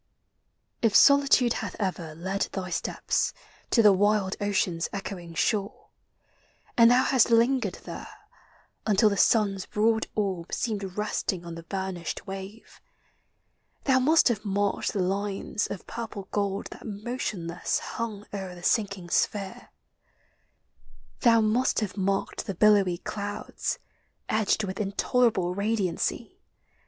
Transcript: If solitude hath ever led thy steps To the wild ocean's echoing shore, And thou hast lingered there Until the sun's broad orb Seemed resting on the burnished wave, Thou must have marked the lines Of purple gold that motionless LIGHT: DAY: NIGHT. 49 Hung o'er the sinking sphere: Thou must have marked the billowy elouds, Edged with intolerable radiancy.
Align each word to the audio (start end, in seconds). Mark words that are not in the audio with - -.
If 0.81 0.95
solitude 0.95 1.53
hath 1.61 1.75
ever 1.77 2.15
led 2.15 2.49
thy 2.53 2.71
steps 2.71 3.33
To 3.69 3.83
the 3.83 3.93
wild 3.93 4.35
ocean's 4.41 4.89
echoing 4.91 5.35
shore, 5.35 5.89
And 6.75 6.89
thou 6.89 7.03
hast 7.03 7.29
lingered 7.29 7.75
there 7.83 8.07
Until 8.87 9.09
the 9.11 9.15
sun's 9.15 9.67
broad 9.67 10.07
orb 10.15 10.53
Seemed 10.53 10.97
resting 10.97 11.45
on 11.45 11.53
the 11.53 11.61
burnished 11.61 12.25
wave, 12.25 12.81
Thou 13.83 13.99
must 13.99 14.27
have 14.29 14.43
marked 14.43 14.93
the 14.93 15.03
lines 15.03 15.67
Of 15.67 15.85
purple 15.85 16.27
gold 16.31 16.69
that 16.71 16.81
motionless 16.83 17.77
LIGHT: 17.81 17.97
DAY: 17.99 18.03
NIGHT. 18.03 18.03
49 18.25 18.25
Hung 18.25 18.25
o'er 18.41 18.55
the 18.55 18.63
sinking 18.63 19.09
sphere: 19.11 19.69
Thou 21.19 21.41
must 21.41 21.79
have 21.81 21.95
marked 21.95 22.47
the 22.47 22.55
billowy 22.55 22.97
elouds, 22.97 23.77
Edged 24.27 24.63
with 24.63 24.79
intolerable 24.79 25.53
radiancy. 25.53 26.39